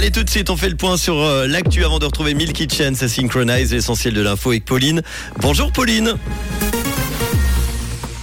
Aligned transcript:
Allez, 0.00 0.10
tout 0.10 0.24
de 0.24 0.30
suite, 0.30 0.48
on 0.48 0.56
fait 0.56 0.70
le 0.70 0.76
point 0.76 0.96
sur 0.96 1.20
euh, 1.20 1.46
l'actu 1.46 1.84
avant 1.84 1.98
de 1.98 2.06
retrouver 2.06 2.32
Milky 2.32 2.66
Chance 2.66 3.02
à 3.02 3.08
Synchronize, 3.08 3.70
l'essentiel 3.70 4.14
de 4.14 4.22
l'info 4.22 4.48
avec 4.48 4.64
Pauline. 4.64 5.02
Bonjour 5.40 5.70
Pauline. 5.72 6.14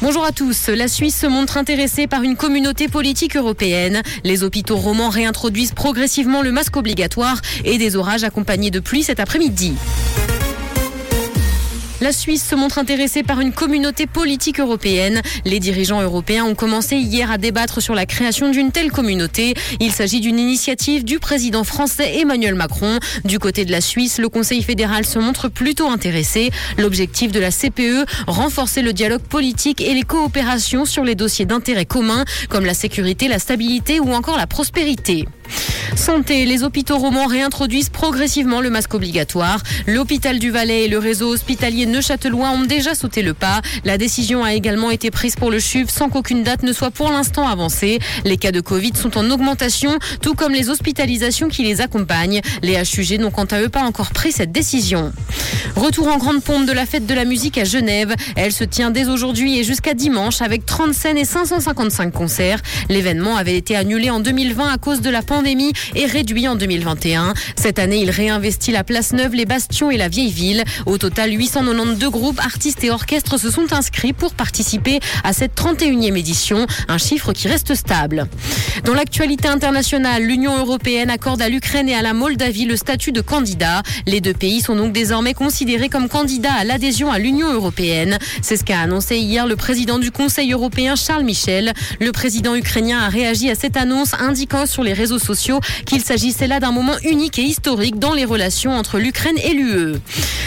Bonjour 0.01 0.25
à 0.25 0.31
tous. 0.31 0.69
La 0.69 0.87
Suisse 0.87 1.15
se 1.15 1.27
montre 1.27 1.55
intéressée 1.55 2.07
par 2.07 2.23
une 2.23 2.35
communauté 2.35 2.87
politique 2.87 3.37
européenne. 3.37 4.01
Les 4.23 4.43
hôpitaux 4.43 4.77
romans 4.77 5.09
réintroduisent 5.09 5.73
progressivement 5.73 6.41
le 6.41 6.51
masque 6.51 6.75
obligatoire 6.77 7.39
et 7.63 7.77
des 7.77 7.95
orages 7.95 8.23
accompagnés 8.23 8.71
de 8.71 8.79
pluie 8.79 9.03
cet 9.03 9.19
après-midi. 9.19 9.75
La 12.07 12.13
Suisse 12.13 12.47
se 12.47 12.55
montre 12.55 12.77
intéressée 12.77 13.21
par 13.21 13.41
une 13.41 13.51
communauté 13.51 14.07
politique 14.07 14.61
européenne. 14.61 15.21
Les 15.43 15.59
dirigeants 15.59 16.01
européens 16.01 16.45
ont 16.45 16.55
commencé 16.55 16.95
hier 16.95 17.29
à 17.29 17.37
débattre 17.37 17.81
sur 17.81 17.95
la 17.95 18.05
création 18.05 18.49
d'une 18.49 18.71
telle 18.71 18.93
communauté. 18.93 19.55
Il 19.81 19.91
s'agit 19.91 20.21
d'une 20.21 20.39
initiative 20.39 21.03
du 21.03 21.19
président 21.19 21.65
français 21.65 22.19
Emmanuel 22.19 22.55
Macron. 22.55 22.99
Du 23.25 23.39
côté 23.39 23.65
de 23.65 23.73
la 23.73 23.81
Suisse, 23.81 24.19
le 24.19 24.29
Conseil 24.29 24.63
fédéral 24.63 25.05
se 25.05 25.19
montre 25.19 25.49
plutôt 25.49 25.89
intéressé. 25.89 26.49
L'objectif 26.77 27.33
de 27.33 27.41
la 27.41 27.51
CPE, 27.51 28.05
renforcer 28.25 28.83
le 28.83 28.93
dialogue 28.93 29.23
politique 29.23 29.81
et 29.81 29.93
les 29.93 30.03
coopérations 30.03 30.85
sur 30.85 31.03
les 31.03 31.15
dossiers 31.15 31.45
d'intérêt 31.45 31.83
commun, 31.83 32.23
comme 32.47 32.63
la 32.63 32.73
sécurité, 32.73 33.27
la 33.27 33.39
stabilité 33.39 33.99
ou 33.99 34.13
encore 34.13 34.37
la 34.37 34.47
prospérité. 34.47 35.25
Santé, 35.97 36.45
les 36.45 36.63
hôpitaux 36.63 36.97
romans 36.97 37.25
réintroduisent 37.25 37.89
progressivement 37.89 38.61
le 38.61 38.69
masque 38.69 38.93
obligatoire. 38.93 39.61
L'hôpital 39.87 40.37
du 40.37 40.51
Valais 40.51 40.85
et 40.85 40.87
le 40.87 40.99
réseau 40.99 41.33
hospitalier 41.33 41.85
neuchâtelois 41.85 42.51
ont 42.51 42.63
déjà 42.63 42.93
sauté 42.93 43.23
le 43.23 43.33
pas. 43.33 43.61
La 43.83 43.97
décision 43.97 44.43
a 44.43 44.53
également 44.53 44.91
été 44.91 45.11
prise 45.11 45.35
pour 45.35 45.49
le 45.49 45.59
CHUV 45.59 45.89
sans 45.89 46.09
qu'aucune 46.09 46.43
date 46.43 46.63
ne 46.63 46.71
soit 46.71 46.91
pour 46.91 47.09
l'instant 47.09 47.47
avancée. 47.47 47.99
Les 48.25 48.37
cas 48.37 48.51
de 48.51 48.61
Covid 48.61 48.91
sont 48.95 49.17
en 49.17 49.29
augmentation, 49.31 49.97
tout 50.21 50.35
comme 50.35 50.53
les 50.53 50.69
hospitalisations 50.69 51.49
qui 51.49 51.63
les 51.63 51.81
accompagnent. 51.81 52.41
Les 52.61 52.75
HUG 52.75 53.19
n'ont 53.19 53.31
quant 53.31 53.45
à 53.45 53.59
eux 53.61 53.69
pas 53.69 53.83
encore 53.83 54.11
pris 54.11 54.31
cette 54.31 54.51
décision. 54.51 55.11
Retour 55.75 56.07
en 56.07 56.17
grande 56.17 56.43
pompe 56.43 56.65
de 56.65 56.73
la 56.73 56.85
fête 56.85 57.05
de 57.05 57.13
la 57.13 57.25
musique 57.25 57.57
à 57.57 57.63
Genève. 57.63 58.13
Elle 58.35 58.51
se 58.51 58.63
tient 58.63 58.91
dès 58.91 59.09
aujourd'hui 59.09 59.59
et 59.59 59.63
jusqu'à 59.63 59.93
dimanche 59.93 60.41
avec 60.41 60.65
30 60.65 60.93
scènes 60.93 61.17
et 61.17 61.25
555 61.25 62.11
concerts. 62.11 62.61
L'événement 62.89 63.35
avait 63.35 63.57
été 63.57 63.75
annulé 63.75 64.09
en 64.09 64.19
2020 64.19 64.71
à 64.71 64.77
cause 64.77 65.01
de 65.01 65.09
la 65.09 65.21
pandémie 65.21 65.73
et 65.95 66.05
réduit 66.05 66.47
en 66.47 66.55
2021. 66.55 67.33
Cette 67.55 67.79
année, 67.79 68.01
il 68.01 68.09
réinvestit 68.09 68.71
la 68.71 68.83
place 68.83 69.13
neuve, 69.13 69.33
les 69.33 69.45
bastions 69.45 69.91
et 69.91 69.97
la 69.97 70.07
vieille 70.07 70.31
ville. 70.31 70.63
Au 70.85 70.97
total, 70.97 71.31
892 71.33 72.09
groupes, 72.09 72.39
artistes 72.39 72.83
et 72.83 72.91
orchestres 72.91 73.39
se 73.39 73.49
sont 73.49 73.73
inscrits 73.73 74.13
pour 74.13 74.33
participer 74.33 74.99
à 75.23 75.33
cette 75.33 75.55
31e 75.55 76.17
édition, 76.17 76.67
un 76.87 76.97
chiffre 76.97 77.33
qui 77.33 77.47
reste 77.47 77.75
stable. 77.75 78.27
Dans 78.83 78.93
l'actualité 78.93 79.47
internationale, 79.47 80.23
l'Union 80.23 80.57
européenne 80.57 81.09
accorde 81.09 81.41
à 81.41 81.49
l'Ukraine 81.49 81.89
et 81.89 81.95
à 81.95 82.01
la 82.01 82.13
Moldavie 82.13 82.65
le 82.65 82.75
statut 82.75 83.11
de 83.11 83.21
candidat. 83.21 83.83
Les 84.05 84.21
deux 84.21 84.33
pays 84.33 84.61
sont 84.61 84.75
donc 84.75 84.93
désormais 84.93 85.33
considérés 85.33 85.89
comme 85.89 86.09
candidats 86.09 86.53
à 86.53 86.63
l'adhésion 86.63 87.11
à 87.11 87.19
l'Union 87.19 87.51
européenne. 87.51 88.17
C'est 88.41 88.57
ce 88.57 88.63
qu'a 88.63 88.79
annoncé 88.79 89.17
hier 89.17 89.47
le 89.47 89.55
président 89.55 89.99
du 89.99 90.11
Conseil 90.11 90.51
européen 90.53 90.95
Charles 90.95 91.23
Michel. 91.23 91.73
Le 91.99 92.11
président 92.11 92.55
ukrainien 92.55 92.99
a 92.99 93.09
réagi 93.09 93.49
à 93.49 93.55
cette 93.55 93.77
annonce 93.77 94.13
indiquant 94.19 94.65
sur 94.65 94.83
les 94.83 94.93
réseaux 94.93 95.19
sociaux 95.19 95.59
qu'il 95.85 96.01
s'agissait 96.01 96.47
là 96.47 96.59
d'un 96.59 96.71
moment 96.71 96.95
unique 97.03 97.39
et 97.39 97.43
historique 97.43 97.99
dans 97.99 98.13
les 98.13 98.25
relations 98.25 98.73
entre 98.73 98.99
l'Ukraine 98.99 99.37
et 99.43 99.53
l'UE. 99.53 99.97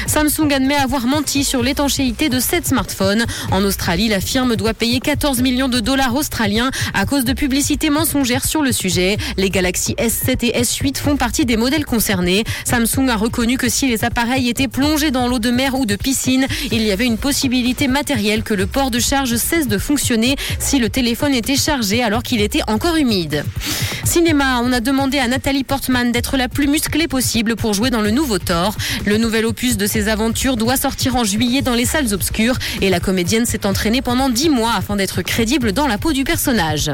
Samsung 0.06 0.52
admet 0.52 0.74
avoir 0.74 1.06
menti 1.06 1.44
sur 1.44 1.62
l'étanchéité 1.62 2.28
de 2.28 2.40
sept 2.40 2.66
smartphones. 2.66 3.24
En 3.50 3.62
Australie, 3.64 4.08
la 4.08 4.20
firme 4.20 4.56
doit 4.56 4.74
payer 4.74 5.00
14 5.00 5.40
millions 5.42 5.68
de 5.68 5.80
dollars 5.80 6.14
australiens 6.14 6.70
à 6.94 7.06
cause 7.06 7.24
de 7.24 7.32
publicités 7.32 7.90
mensongères 7.90 8.44
sur 8.44 8.62
le 8.62 8.72
sujet. 8.72 9.18
Les 9.36 9.50
Galaxy 9.50 9.94
S7 9.94 10.46
et 10.46 10.62
S8 10.62 10.96
font 10.98 11.16
partie 11.16 11.46
des 11.46 11.56
modèles 11.56 11.84
concernés. 11.84 12.44
Samsung 12.64 13.08
a 13.08 13.16
reconnu 13.16 13.56
que 13.56 13.68
si 13.68 13.88
les 13.88 14.04
appareils 14.04 14.48
étaient 14.48 14.68
plongés 14.68 15.10
dans 15.10 15.28
l'eau 15.28 15.38
de 15.38 15.50
mer 15.50 15.74
ou 15.78 15.86
de 15.86 15.96
piscine, 15.96 16.46
il 16.72 16.82
y 16.82 16.90
avait 16.90 17.06
une 17.06 17.18
possibilité 17.18 17.88
matérielle 17.88 18.42
que 18.42 18.54
le 18.54 18.66
port 18.66 18.90
de 18.90 18.98
charge 18.98 19.36
cesse 19.36 19.68
de 19.68 19.78
fonctionner 19.78 20.36
si 20.58 20.78
le 20.78 20.88
téléphone 20.88 21.34
était 21.34 21.56
chargé 21.56 22.02
alors 22.02 22.22
qu'il 22.22 22.40
était 22.40 22.62
encore 22.66 22.96
humide. 22.96 23.44
Cinéma, 24.10 24.60
on 24.64 24.72
a 24.72 24.80
demandé 24.80 25.20
à 25.20 25.28
Nathalie 25.28 25.62
Portman 25.62 26.10
d'être 26.10 26.36
la 26.36 26.48
plus 26.48 26.66
musclée 26.66 27.06
possible 27.06 27.54
pour 27.54 27.74
jouer 27.74 27.90
dans 27.90 28.00
le 28.00 28.10
nouveau 28.10 28.40
Thor. 28.40 28.74
Le 29.06 29.18
nouvel 29.18 29.46
opus 29.46 29.76
de 29.76 29.86
ses 29.86 30.08
aventures 30.08 30.56
doit 30.56 30.76
sortir 30.76 31.14
en 31.14 31.22
juillet 31.22 31.62
dans 31.62 31.74
les 31.74 31.84
salles 31.84 32.12
obscures 32.12 32.58
et 32.80 32.90
la 32.90 32.98
comédienne 32.98 33.46
s'est 33.46 33.66
entraînée 33.66 34.02
pendant 34.02 34.28
10 34.28 34.48
mois 34.48 34.72
afin 34.76 34.96
d'être 34.96 35.22
crédible 35.22 35.70
dans 35.70 35.86
la 35.86 35.96
peau 35.96 36.12
du 36.12 36.24
personnage. 36.24 36.90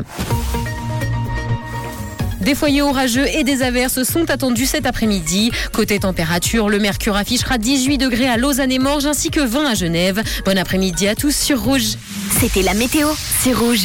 Des 2.42 2.54
foyers 2.54 2.82
orageux 2.82 3.26
et 3.26 3.44
des 3.44 3.62
averses 3.62 4.02
sont 4.04 4.30
attendus 4.30 4.66
cet 4.66 4.84
après-midi. 4.86 5.50
Côté 5.72 5.98
température, 5.98 6.68
le 6.68 6.78
mercure 6.78 7.16
affichera 7.16 7.58
18 7.58 7.98
degrés 7.98 8.28
à 8.28 8.36
Lausanne 8.36 8.70
et 8.70 8.78
Morges 8.78 9.06
ainsi 9.06 9.30
que 9.30 9.40
20 9.40 9.64
à 9.64 9.74
Genève. 9.74 10.22
Bon 10.44 10.56
après-midi 10.56 11.08
à 11.08 11.16
tous 11.16 11.34
sur 11.34 11.60
Rouge. 11.62 11.96
C'était 12.38 12.62
la 12.62 12.74
météo, 12.74 13.08
c'est 13.42 13.52
Rouge. 13.52 13.84